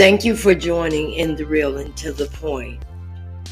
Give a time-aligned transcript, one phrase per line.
[0.00, 2.82] Thank you for joining in the real and to the point.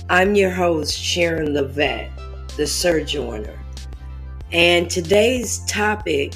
[0.09, 2.11] I'm your host, Sharon Levette,
[2.57, 3.63] the Sojourner.
[4.51, 6.33] And today's topic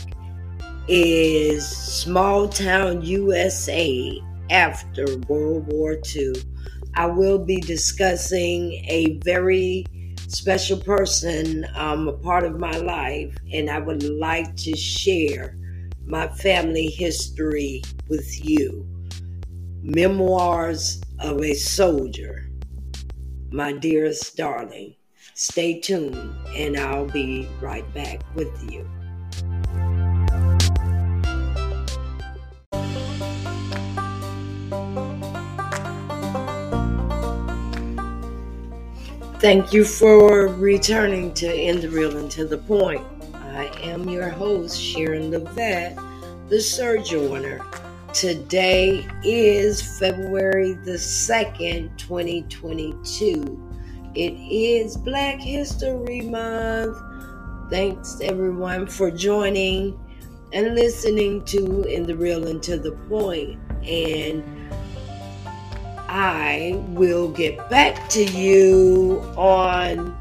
[0.87, 6.35] is Small Town USA after World War II.
[6.93, 9.86] I will be discussing a very
[10.29, 15.57] special person, um, a part of my life, and I would like to share
[16.04, 18.92] my family history with you.
[19.85, 22.49] Memoirs of a Soldier,
[23.50, 24.95] my dearest darling.
[25.35, 28.89] Stay tuned, and I'll be right back with you.
[39.41, 43.05] Thank you for returning to In the Real and to the Point.
[43.34, 45.98] I am your host, Sharon Levette,
[46.48, 47.61] the Sojourner.
[48.12, 53.70] Today is February the 2nd, 2022.
[54.14, 56.98] It is Black History Month.
[57.70, 59.98] Thanks everyone for joining
[60.53, 63.59] and listening to In the Real and to the Point.
[63.83, 64.44] And
[66.06, 70.15] I will get back to you on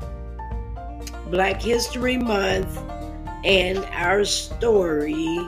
[1.30, 2.80] Black History Month
[3.44, 5.40] and our story,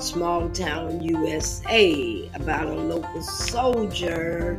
[0.00, 4.54] Small Town USA, about a local soldier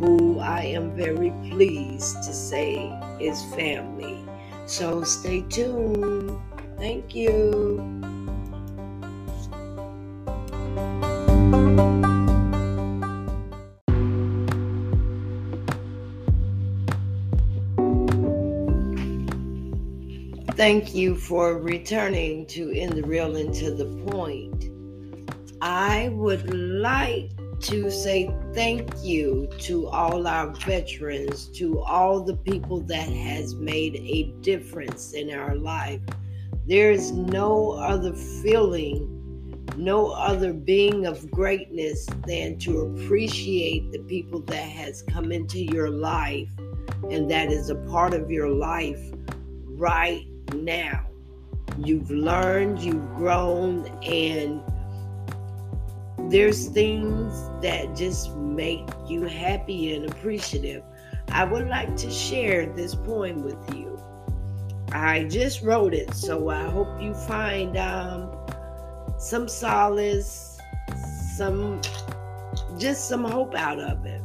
[0.00, 4.24] who I am very pleased to say is family.
[4.64, 6.38] So stay tuned.
[6.78, 7.84] Thank you.
[20.52, 24.77] Thank you for returning to In the Real and to the Point.
[25.60, 32.80] I would like to say thank you to all our veterans, to all the people
[32.82, 36.00] that has made a difference in our life.
[36.66, 39.14] There is no other feeling,
[39.76, 45.90] no other being of greatness than to appreciate the people that has come into your
[45.90, 46.48] life
[47.10, 49.00] and that is a part of your life
[49.64, 51.06] right now.
[51.78, 54.62] You've learned, you've grown, and
[56.30, 60.82] there's things that just make you happy and appreciative.
[61.28, 63.98] I would like to share this poem with you.
[64.92, 68.30] I just wrote it, so I hope you find um,
[69.18, 70.58] some solace,
[71.36, 71.80] some
[72.78, 74.22] just some hope out of it.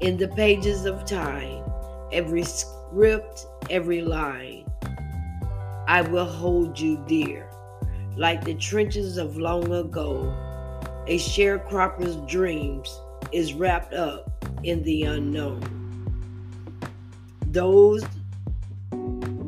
[0.00, 1.64] In the pages of time,
[2.12, 4.70] every script, every line,
[5.88, 7.48] I will hold you dear.
[8.16, 10.51] Like the trenches of long ago,
[11.06, 13.00] a sharecropper's dreams
[13.32, 14.30] is wrapped up
[14.62, 15.60] in the unknown.
[17.46, 18.04] Those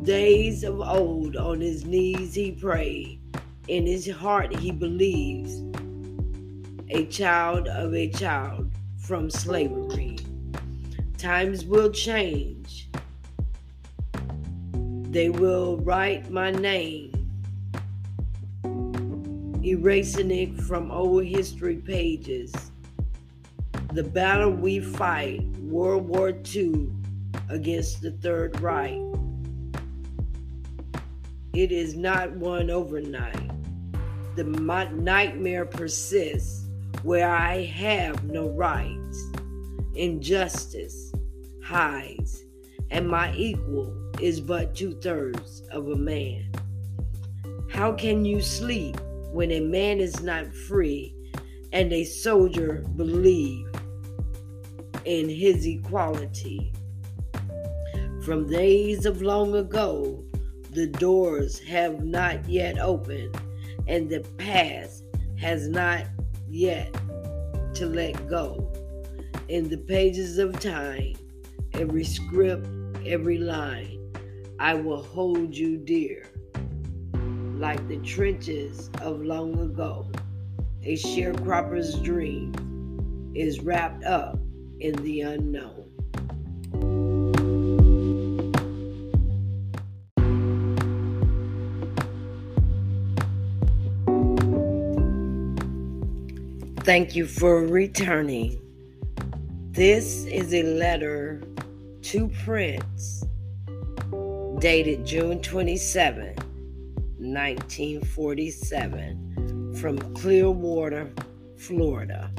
[0.03, 3.20] days of old, on his knees he prayed,
[3.69, 5.62] in his heart he believes,
[6.91, 10.19] a child of a child from slavery.
[11.16, 12.88] Times will change
[15.14, 17.13] they will write my name,
[19.64, 22.52] erasing it from old history pages.
[23.92, 26.88] The battle we fight, World War II,
[27.48, 29.00] against the Third Reich.
[31.54, 33.50] It is not won overnight.
[34.36, 36.69] The nightmare persists
[37.02, 39.32] where I have no rights.
[39.94, 41.12] Injustice
[41.62, 42.42] hides,
[42.91, 46.50] and my equal is but two thirds of a man.
[47.70, 48.96] How can you sleep
[49.34, 51.12] when a man is not free
[51.72, 53.66] and a soldier believe
[55.04, 56.72] in his equality?
[58.24, 60.24] From days of long ago,
[60.70, 63.36] the doors have not yet opened,
[63.88, 65.02] and the past
[65.37, 66.04] has not
[66.48, 66.94] yet
[67.75, 68.72] to let go.
[69.48, 71.14] In the pages of time,
[71.72, 72.69] every script,
[73.04, 73.98] every line,
[74.60, 76.25] I will hold you dear.
[77.58, 80.10] Like the trenches of long ago,
[80.82, 84.38] a sharecropper's dream is wrapped up
[84.80, 85.84] in the unknown.
[96.84, 98.60] Thank you for returning.
[99.70, 101.42] This is a letter
[102.02, 103.24] to Prince
[104.58, 106.36] dated June 27,
[107.34, 111.10] 1947, from Clearwater,
[111.56, 112.31] Florida.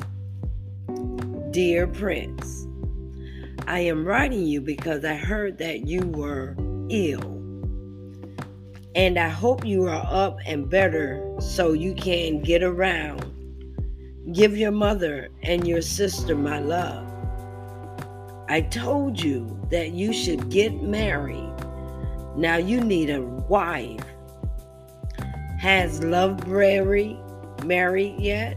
[1.51, 2.65] Dear Prince,
[3.67, 6.55] I am writing you because I heard that you were
[6.89, 7.31] ill.
[8.95, 13.25] And I hope you are up and better so you can get around.
[14.31, 17.11] Give your mother and your sister my love.
[18.47, 21.51] I told you that you should get married.
[22.37, 24.05] Now you need a wife.
[25.65, 27.17] Has Love Loveberry
[27.65, 28.55] married yet?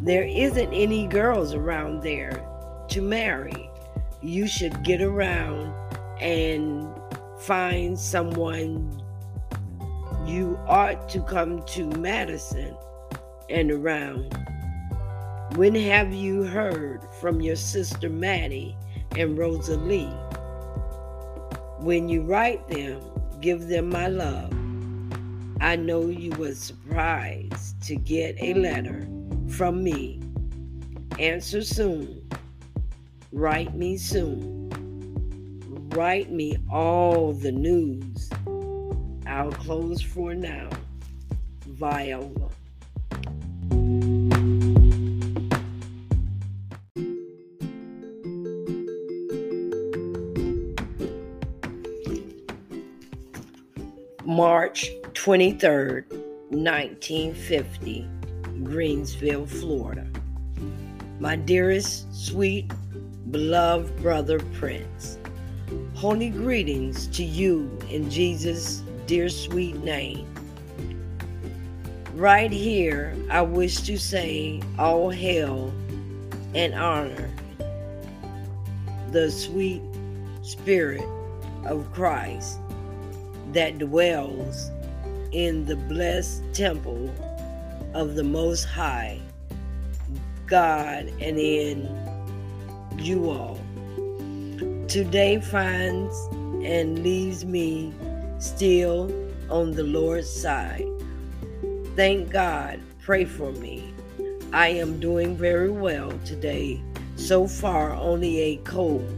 [0.00, 2.46] There isn't any girls around there
[2.90, 3.68] to marry.
[4.22, 5.74] You should get around
[6.20, 6.88] and
[7.40, 9.02] find someone
[10.24, 12.76] you ought to come to Madison
[13.50, 14.32] and around.
[15.56, 18.76] When have you heard from your sister Maddie
[19.16, 20.14] and Rosalie?
[21.80, 23.00] When you write them,
[23.40, 24.57] give them my love.
[25.60, 29.08] I know you were surprised to get a letter
[29.48, 30.20] from me.
[31.18, 32.30] Answer soon.
[33.32, 34.70] Write me soon.
[35.94, 38.30] Write me all the news.
[39.26, 40.68] I'll close for now.
[41.66, 42.50] Viola.
[54.24, 56.04] March 23rd,
[56.50, 58.08] 1950,
[58.62, 60.06] Greenville, Florida.
[61.18, 62.70] My dearest, sweet,
[63.32, 65.18] beloved brother Prince,
[65.94, 70.24] holy greetings to you in Jesus' dear sweet name.
[72.14, 75.74] Right here, I wish to say all hail
[76.54, 77.28] and honor
[79.10, 79.82] the sweet
[80.42, 81.04] Spirit
[81.64, 82.60] of Christ
[83.52, 84.70] that dwells
[85.32, 87.12] in the blessed temple
[87.94, 89.20] of the Most High
[90.46, 91.88] God and in
[92.98, 93.60] you all.
[94.88, 96.16] Today finds
[96.64, 97.92] and leaves me
[98.38, 99.12] still
[99.50, 100.86] on the Lord's side.
[101.94, 102.80] Thank God.
[103.02, 103.92] Pray for me.
[104.52, 106.82] I am doing very well today.
[107.16, 109.14] So far, only a cold.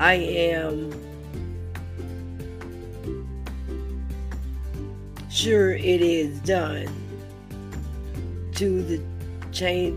[0.00, 0.90] I am
[5.38, 6.88] sure it is done
[8.56, 9.00] to the
[9.52, 9.94] change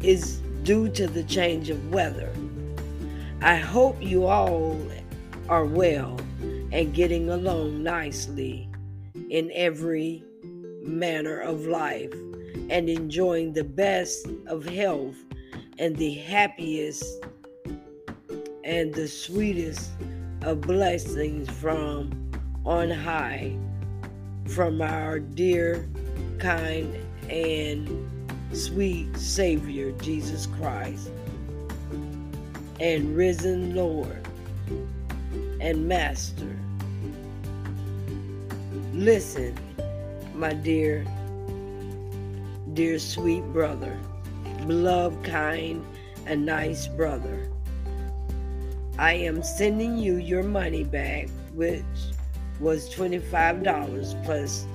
[0.00, 2.32] is due to the change of weather.
[3.42, 4.80] I hope you all
[5.50, 6.18] are well
[6.72, 8.70] and getting along nicely
[9.28, 10.24] in every
[10.82, 12.14] manner of life
[12.70, 15.16] and enjoying the best of health
[15.78, 17.04] and the happiest
[18.64, 19.90] and the sweetest
[20.40, 22.30] of blessings from
[22.64, 23.54] on high
[24.48, 25.88] from our dear,
[26.38, 26.96] kind,
[27.28, 27.88] and
[28.52, 31.10] sweet Savior, Jesus Christ,
[32.80, 34.26] and risen Lord
[35.60, 36.56] and Master.
[38.94, 39.54] Listen,
[40.34, 41.04] my dear,
[42.72, 43.98] dear sweet brother,
[44.66, 45.84] beloved, kind,
[46.26, 47.48] and nice brother.
[48.98, 51.84] I am sending you your money back, which
[52.60, 54.66] was $25 plus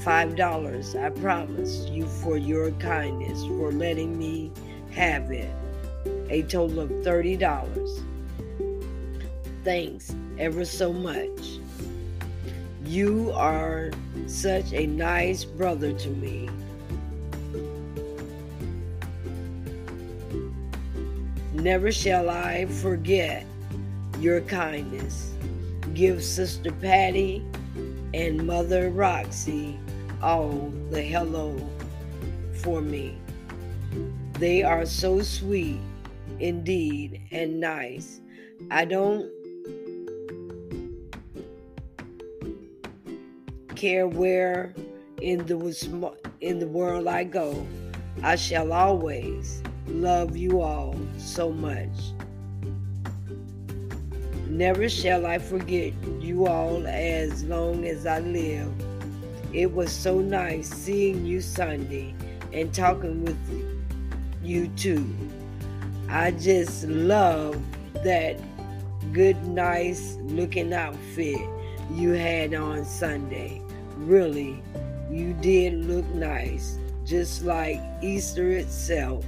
[0.00, 4.52] $5 I promise you for your kindness for letting me
[4.92, 5.50] have it.
[6.30, 8.04] A total of $30.
[9.64, 11.58] Thanks ever so much.
[12.84, 13.90] You are
[14.26, 16.48] such a nice brother to me.
[21.54, 23.44] Never shall I forget
[24.20, 25.25] your kindness
[25.96, 27.42] give Sister Patty
[28.12, 29.80] and Mother Roxy
[30.22, 31.56] all the hello
[32.62, 33.16] for me.
[34.34, 35.80] They are so sweet
[36.38, 38.20] indeed and nice.
[38.70, 39.30] I don't
[43.74, 44.74] care where
[45.22, 47.66] in the in the world I go.
[48.22, 51.88] I shall always love you all so much.
[54.56, 58.72] Never shall I forget you all as long as I live.
[59.52, 62.14] It was so nice seeing you Sunday
[62.54, 63.36] and talking with
[64.42, 65.14] you too.
[66.08, 67.62] I just love
[68.02, 68.40] that
[69.12, 71.36] good, nice looking outfit
[71.92, 73.60] you had on Sunday.
[73.98, 74.62] Really,
[75.10, 79.22] you did look nice, just like Easter itself.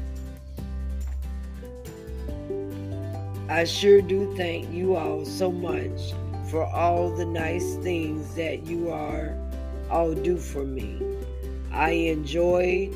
[3.48, 6.12] I sure do thank you all so much
[6.50, 9.34] for all the nice things that you are
[9.90, 11.00] all do for me.
[11.72, 12.94] I enjoyed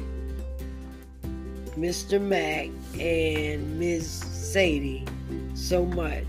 [1.74, 2.20] Mr.
[2.20, 2.68] Mack
[3.00, 4.06] and Ms.
[4.06, 5.06] Sadie
[5.54, 6.26] so much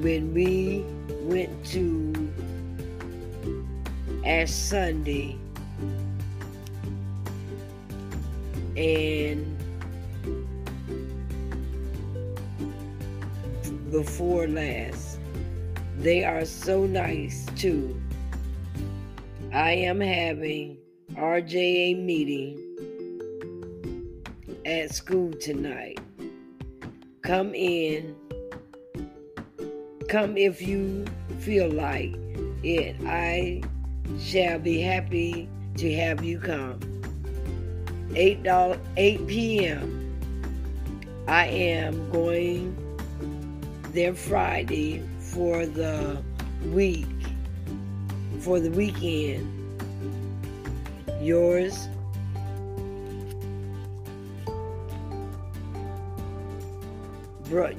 [0.00, 0.84] when we
[1.22, 2.32] went to
[4.24, 5.38] Ash Sunday
[8.76, 9.59] and
[13.90, 15.18] before last.
[15.98, 18.00] They are so nice too.
[19.52, 20.78] I am having
[21.14, 22.58] RJA meeting
[24.64, 25.98] at school tonight.
[27.22, 28.14] Come in.
[30.08, 31.04] Come if you
[31.40, 32.14] feel like
[32.62, 32.96] it.
[33.06, 33.62] I
[34.20, 36.80] shall be happy to have you come.
[38.14, 38.46] 8
[38.96, 39.96] 8 p.m.
[41.28, 42.79] I am going
[43.92, 46.22] there Friday for the
[46.72, 47.06] week
[48.40, 49.56] for the weekend.
[51.20, 51.88] Yours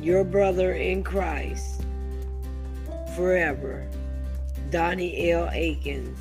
[0.02, 1.84] your brother in Christ
[3.16, 3.88] forever,
[4.70, 5.50] Donnie L.
[5.54, 6.18] Akins,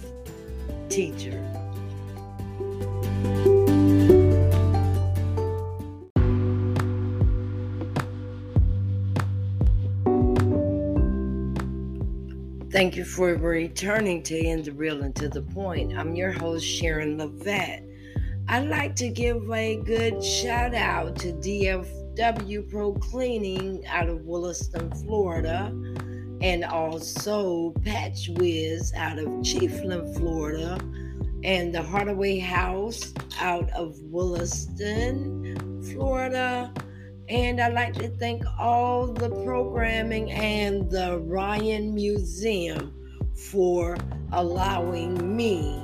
[0.88, 1.38] teacher.
[12.80, 15.98] Thank you for returning to In the Real and to the Point.
[15.98, 17.86] I'm your host, Sharon Levette.
[18.48, 24.90] I'd like to give a good shout out to DFW Pro Cleaning out of Williston,
[24.92, 25.66] Florida,
[26.40, 30.80] and also Patch Wiz out of Chiefland, Florida,
[31.44, 36.72] and the Hardaway House out of Williston, Florida
[37.30, 42.92] and I'd like to thank all the programming and the Ryan Museum
[43.52, 43.96] for
[44.32, 45.80] allowing me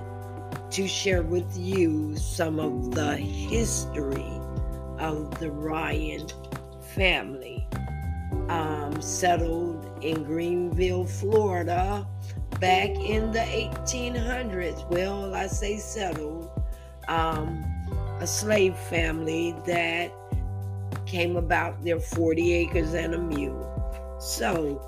[0.73, 4.41] to share with you some of the history
[4.99, 6.27] of the Ryan
[6.95, 7.67] family.
[8.49, 12.07] Um, settled in Greenville, Florida,
[12.61, 14.89] back in the 1800s.
[14.91, 16.51] Well, I say settled.
[17.09, 17.65] Um,
[18.21, 20.11] a slave family that
[21.07, 24.17] came about their 40 acres and a mule.
[24.21, 24.81] So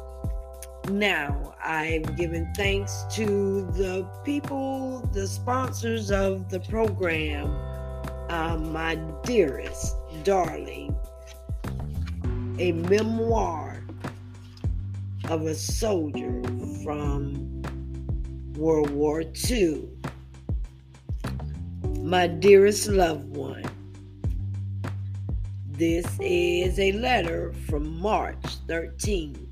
[0.90, 7.48] now I've given thanks to the people, the sponsors of the program,
[8.30, 9.94] uh, my dearest
[10.24, 10.96] darling,
[12.58, 13.82] a memoir
[15.28, 16.42] of a soldier
[16.82, 17.62] from
[18.54, 19.88] World War II.
[22.00, 23.64] My dearest loved one,
[25.78, 29.48] this is a letter from March 13,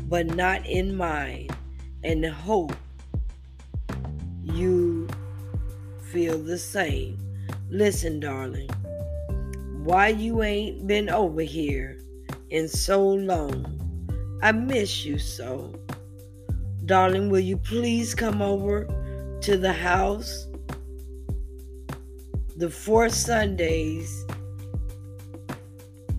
[0.09, 1.55] but not in mind,
[2.03, 2.75] and hope
[4.43, 5.07] you
[6.11, 7.17] feel the same.
[7.69, 8.69] Listen, darling
[9.83, 11.99] why you ain't been over here
[12.51, 13.67] in so long.
[14.41, 15.73] I miss you so.
[16.85, 18.87] Darling, will you please come over
[19.41, 20.47] to the house?
[22.55, 24.25] The fourth Sundays,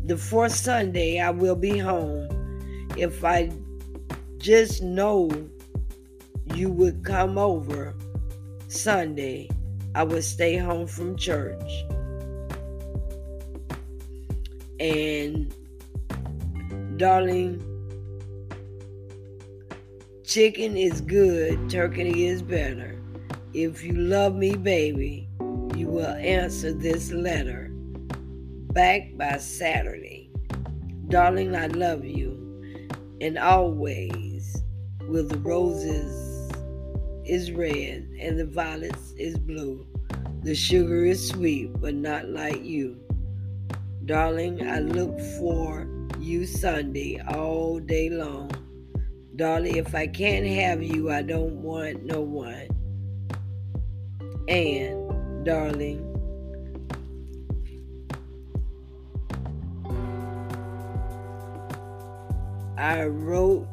[0.04, 2.28] the fourth Sunday, I will be home.
[2.98, 3.50] If I
[4.36, 5.30] just know
[6.54, 7.94] you would come over
[8.68, 9.48] Sunday,
[9.94, 11.84] I would stay home from church.
[14.84, 15.54] And
[16.98, 17.64] darling,
[20.24, 23.00] chicken is good, turkey is better.
[23.54, 25.26] If you love me, baby,
[25.74, 27.70] you will answer this letter
[28.74, 30.30] back by Saturday.
[31.08, 32.38] Darling, I love you.
[33.22, 34.62] And always
[35.08, 36.52] will the roses
[37.24, 39.86] is red and the violets is blue.
[40.42, 43.03] The sugar is sweet, but not like you.
[44.06, 48.50] Darling, I look for you Sunday all day long.
[49.34, 52.68] Darling, if I can't have you, I don't want no one.
[54.46, 56.02] And, darling,
[62.76, 63.66] I wrote,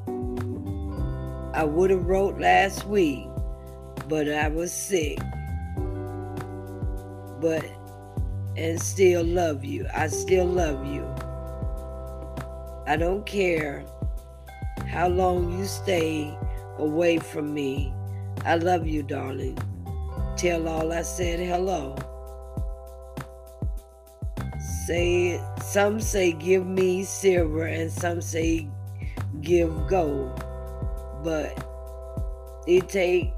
[1.53, 3.27] I would have wrote last week,
[4.07, 5.19] but I was sick.
[7.41, 7.65] But
[8.57, 9.87] and still love you.
[9.93, 11.05] I still love you.
[12.87, 13.85] I don't care
[14.87, 16.35] how long you stay
[16.77, 17.93] away from me.
[18.43, 19.57] I love you, darling.
[20.35, 21.95] Tell all I said hello.
[24.91, 28.67] say some say give me silver and some say
[29.41, 30.43] give gold
[31.23, 31.53] but
[32.67, 33.31] it take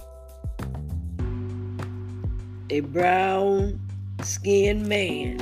[2.70, 3.79] a brown
[4.24, 5.38] skinned man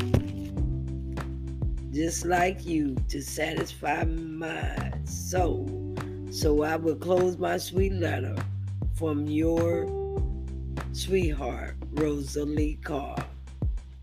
[1.94, 5.96] just like you to satisfy my soul
[6.32, 8.36] so i will close my sweet letter
[8.94, 9.88] from your
[10.94, 13.26] sweetheart rosalie carr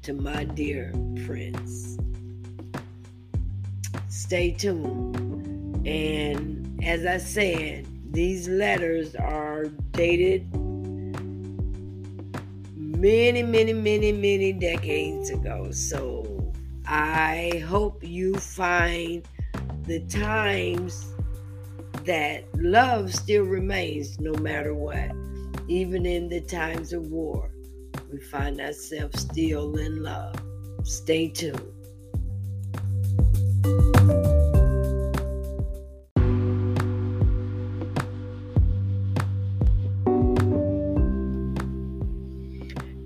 [0.09, 0.91] to my dear
[1.27, 1.99] prince.
[4.09, 5.87] Stay tuned.
[5.87, 10.51] And as I said, these letters are dated
[12.99, 15.71] many, many, many, many decades ago.
[15.71, 16.53] So
[16.87, 19.27] I hope you find
[19.87, 21.15] the times
[22.05, 25.13] that love still remains no matter what,
[25.69, 27.51] even in the times of war
[28.11, 30.35] we find ourselves still in love.
[30.85, 31.78] Stay tuned.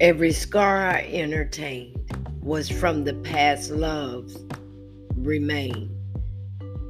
[0.03, 2.11] Every scar I entertained
[2.43, 4.37] was from the past loves
[5.15, 5.97] remain.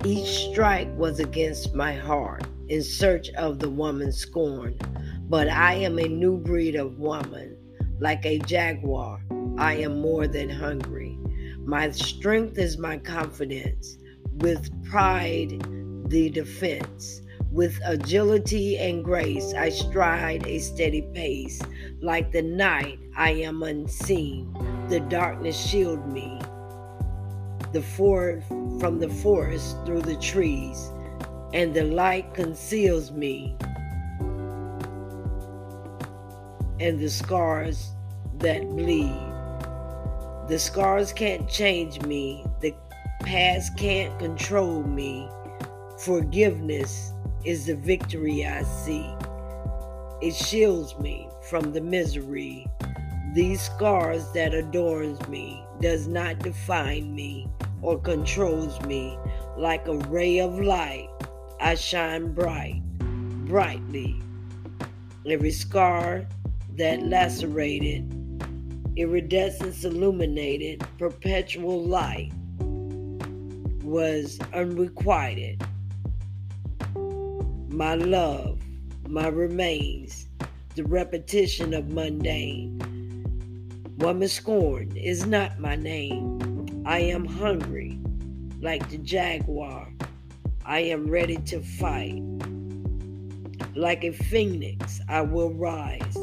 [0.02, 4.82] Each strike was against my heart in search of the woman scorned.
[5.28, 7.54] But I am a new breed of woman
[8.00, 9.20] like a jaguar,
[9.58, 11.18] I am more than hungry.
[11.66, 13.98] My strength is my confidence.
[14.38, 15.62] With pride,
[16.08, 17.20] the defense.
[17.52, 21.60] With agility and grace, I stride a steady pace.
[22.00, 24.50] Like the night, I am unseen.
[24.88, 26.40] The darkness shield me.
[27.74, 30.90] The forest from the forest through the trees,
[31.52, 33.54] and the light conceals me
[36.80, 37.90] and the scars
[38.38, 39.20] that bleed.
[40.48, 42.74] The scars can't change me, the
[43.20, 45.28] past can't control me.
[45.98, 47.12] Forgiveness
[47.44, 49.16] is the victory I seek.
[50.20, 52.66] It shields me from the misery.
[53.34, 57.48] These scars that adorns me does not define me
[57.80, 59.18] or controls me.
[59.56, 61.08] Like a ray of light,
[61.60, 62.82] I shine bright,
[63.46, 64.22] brightly.
[65.26, 66.26] Every scar
[66.76, 68.12] that lacerated,
[68.96, 72.32] iridescence illuminated, perpetual light
[73.82, 75.62] was unrequited.
[77.82, 78.60] My love,
[79.08, 80.28] my remains,
[80.76, 82.78] the repetition of mundane.
[83.98, 86.84] Woman scorn is not my name.
[86.86, 87.98] I am hungry,
[88.60, 89.92] like the jaguar.
[90.64, 92.22] I am ready to fight.
[93.74, 96.14] Like a phoenix, I will rise.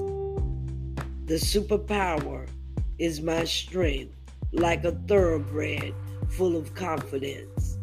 [1.26, 2.48] The superpower
[3.00, 4.15] is my strength,
[4.54, 5.93] like a thoroughbred
[6.30, 7.78] full of confidence.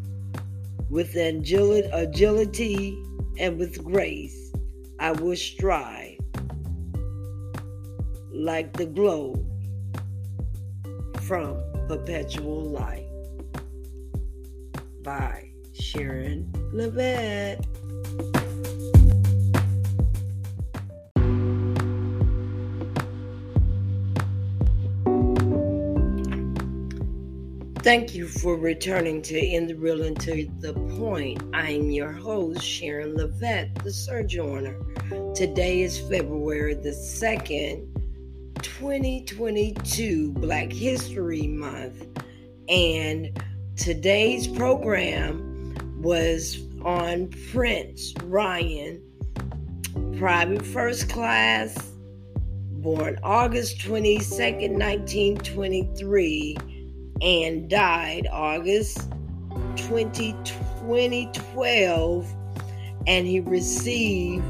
[0.89, 2.99] With agility
[3.39, 4.53] and with grace,
[4.99, 6.19] I will strive
[8.33, 9.45] like the glow
[11.23, 13.09] from perpetual light.
[15.03, 17.65] By Sharon Levette.
[27.87, 31.41] Thank you for returning to In the Real and to the Point.
[31.55, 34.77] I'm your host, Sharon Levette, the Sojourner.
[35.37, 37.87] Today is February the 2nd,
[38.61, 42.09] 2022, Black History Month.
[42.69, 43.41] And
[43.77, 49.01] today's program was on Prince Ryan,
[50.19, 51.93] private first class,
[52.83, 56.76] born August 22nd, 1923
[57.23, 59.11] and died August
[59.77, 62.35] 20, 2012,
[63.07, 64.45] and he received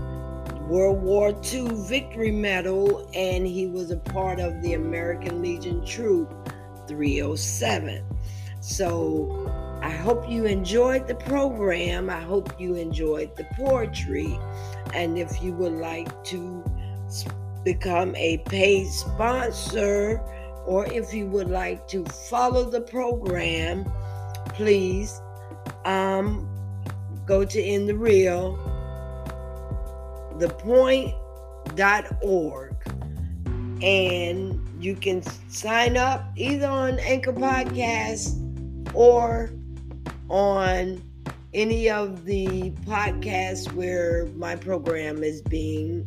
[0.69, 6.33] World War II Victory Medal, and he was a part of the American Legion Troop
[6.89, 8.05] 307.
[8.61, 12.11] So I hope you enjoyed the program.
[12.11, 14.37] I hope you enjoyed the poetry.
[14.93, 16.65] And if you would like to
[17.63, 20.21] become a paid sponsor,
[20.67, 23.85] or if you would like to follow the program,
[24.49, 25.21] please
[25.85, 26.49] um,
[27.25, 28.57] go to in the real
[30.39, 31.17] thepoint.org
[33.83, 38.43] and you can sign up either on Anchor Podcast
[38.95, 39.51] or
[40.29, 41.03] on
[41.55, 46.07] any of the podcasts where my program is being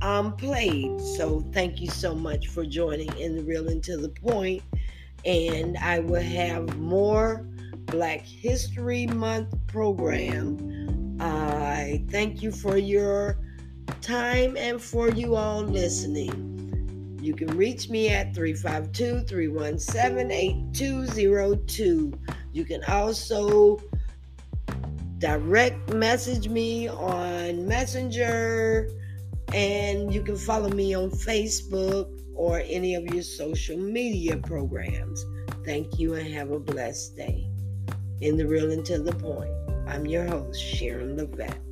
[0.00, 1.00] um, played.
[1.00, 4.62] So thank you so much for joining in the real and to the point.
[5.24, 7.46] And I will have more
[7.86, 11.16] Black History Month program.
[11.20, 13.38] I thank you for your
[14.00, 17.18] time and for you all listening.
[17.20, 22.12] You can reach me at 352 317 8202.
[22.52, 23.80] You can also
[25.18, 28.88] direct message me on Messenger
[29.54, 35.24] and you can follow me on Facebook or any of your social media programs.
[35.64, 37.50] Thank you and have a blessed day.
[38.20, 39.52] In the real and to the point,
[39.86, 41.67] I'm your host, Sharon Levette.